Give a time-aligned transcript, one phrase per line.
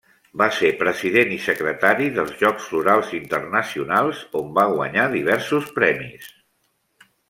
[0.41, 6.31] Va ser president i secretari dels Jocs Florals Internacionals, on va guanyar diversos premis.